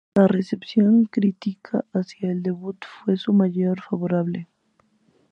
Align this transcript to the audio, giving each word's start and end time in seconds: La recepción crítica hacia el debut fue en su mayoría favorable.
La 0.15 0.25
recepción 0.25 1.05
crítica 1.05 1.85
hacia 1.93 2.31
el 2.31 2.41
debut 2.41 2.83
fue 2.85 3.13
en 3.13 3.17
su 3.19 3.33
mayoría 3.33 3.79
favorable. 3.87 4.47